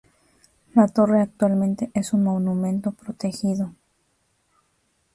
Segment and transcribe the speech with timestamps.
[0.73, 3.75] La torre actualmente es un monumento protegido.